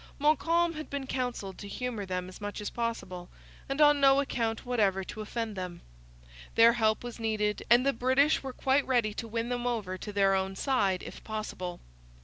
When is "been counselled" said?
0.89-1.59